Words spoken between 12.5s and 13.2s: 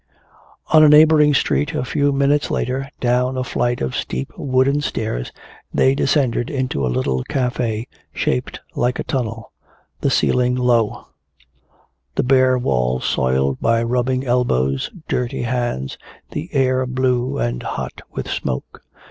walls